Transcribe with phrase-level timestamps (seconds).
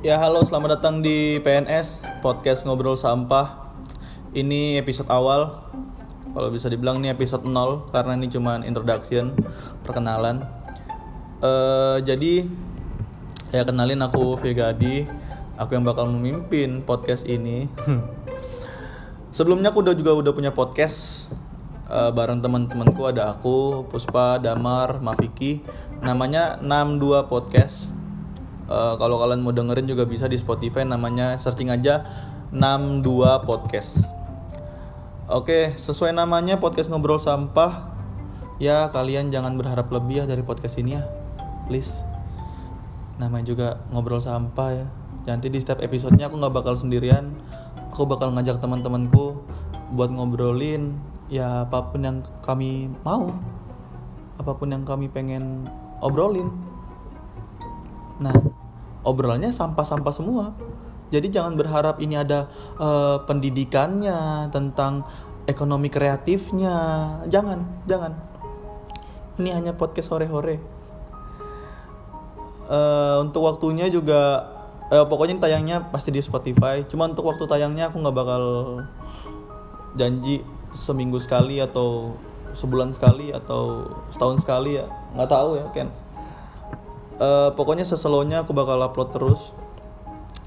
[0.00, 3.68] Ya halo, selamat datang di PNS Podcast Ngobrol Sampah.
[4.32, 5.60] Ini episode awal.
[6.32, 9.36] Kalau bisa dibilang ini episode 0 karena ini cuma introduction,
[9.84, 10.48] perkenalan.
[11.44, 12.48] Eh jadi
[13.52, 15.04] ya kenalin aku Vegadi.
[15.60, 17.68] Aku yang bakal memimpin podcast ini.
[19.36, 21.28] Sebelumnya aku udah juga udah punya podcast
[21.92, 25.60] eh, bareng teman-temanku ada aku, Puspa, Damar, Mafiki.
[26.00, 27.99] Namanya 62 Podcast.
[28.70, 32.06] Eh, kalau kalian mau dengerin juga bisa di Spotify namanya searching aja
[32.54, 34.06] 62 podcast.
[35.26, 37.90] Oke, sesuai namanya podcast ngobrol sampah.
[38.62, 41.02] Ya, kalian jangan berharap lebih ya dari podcast ini ya.
[41.66, 42.06] Please.
[43.18, 44.86] Namanya juga ngobrol sampah ya.
[45.26, 47.34] Nanti di setiap episodenya aku nggak bakal sendirian.
[47.90, 49.34] Aku bakal ngajak teman-temanku
[49.98, 50.94] buat ngobrolin
[51.26, 53.34] ya apa pun yang kami mau.
[54.38, 55.66] Apa pun yang kami pengen
[55.98, 56.50] obrolin.
[58.20, 58.36] Nah,
[59.04, 60.52] obrolannya sampah-sampah semua.
[61.10, 62.46] Jadi jangan berharap ini ada
[62.78, 65.04] eh, pendidikannya tentang
[65.50, 66.76] ekonomi kreatifnya.
[67.26, 68.14] Jangan, jangan.
[69.40, 70.62] Ini hanya podcast hore-hore.
[72.70, 74.46] Eh, untuk waktunya juga
[74.94, 76.86] eh, pokoknya tayangnya pasti di Spotify.
[76.86, 78.42] Cuma untuk waktu tayangnya aku nggak bakal
[79.98, 82.14] janji seminggu sekali atau
[82.54, 85.88] sebulan sekali atau setahun sekali ya nggak tahu ya Ken
[87.20, 89.52] Eh, pokoknya seselownya aku bakal upload terus.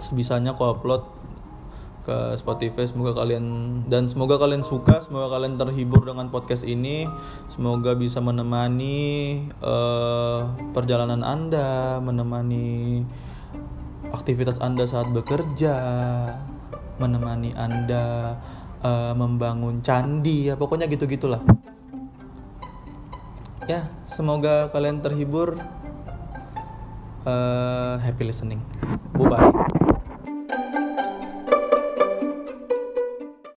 [0.00, 1.04] Sebisanya aku upload
[2.08, 2.88] ke Spotify.
[2.88, 3.44] Semoga kalian
[3.92, 7.04] dan semoga kalian suka semoga kalian terhibur dengan podcast ini.
[7.52, 10.40] Semoga bisa menemani eh,
[10.72, 13.04] perjalanan anda menemani
[14.16, 15.76] aktivitas anda saat bekerja
[16.96, 18.40] menemani anda
[18.80, 21.44] eh, membangun candi ya pokoknya gitu gitulah
[23.64, 25.56] ya semoga kalian terhibur
[27.26, 28.60] Uh, happy listening.
[29.14, 29.90] Bye bye.